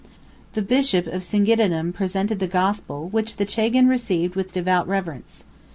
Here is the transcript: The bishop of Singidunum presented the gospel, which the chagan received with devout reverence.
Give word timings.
The 0.53 0.63
bishop 0.63 1.05
of 1.05 1.21
Singidunum 1.21 1.93
presented 1.93 2.39
the 2.39 2.47
gospel, 2.47 3.07
which 3.09 3.35
the 3.37 3.45
chagan 3.45 3.87
received 3.87 4.33
with 4.35 4.51
devout 4.51 4.87
reverence. 4.87 5.45